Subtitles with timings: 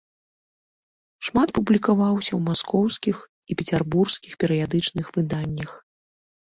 [1.29, 5.71] Шмат публікаваўся ў маскоўскіх і пецярбургскіх перыядычных выданнях.